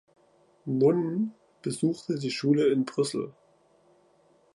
Nunn 0.65 1.31
besuchte 1.61 2.17
die 2.17 2.31
Schule 2.31 2.69
in 2.69 2.85
Brüssel. 2.85 3.35